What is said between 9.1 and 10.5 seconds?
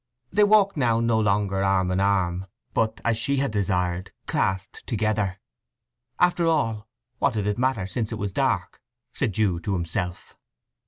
said Jude to himself.